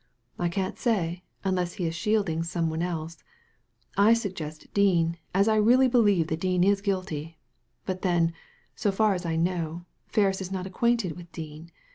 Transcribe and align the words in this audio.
* 0.23 0.39
I 0.39 0.49
can't 0.49 0.79
say; 0.79 1.21
unless 1.43 1.73
he 1.73 1.85
is 1.85 1.93
shielding 1.93 2.41
some 2.41 2.71
one. 2.71 2.81
I 3.97 4.15
suggest 4.15 4.73
Dean, 4.73 5.19
as 5.31 5.47
I 5.47 5.57
really 5.57 5.87
believe 5.87 6.25
that 6.29 6.39
Dean 6.39 6.63
is 6.63 6.81
guilty; 6.81 7.37
but 7.85 8.01
then— 8.01 8.33
so 8.75 8.91
far 8.91 9.13
as 9.13 9.27
I 9.27 9.35
know— 9.35 9.85
Ferris 10.07 10.41
is 10.41 10.51
not 10.51 10.65
acquainted 10.65 11.11
with 11.15 11.31
Dean. 11.31 11.71